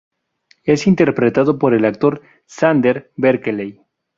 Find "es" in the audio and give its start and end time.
0.63-0.87